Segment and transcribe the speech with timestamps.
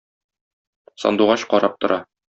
[1.03, 1.99] Сандугач карап тора.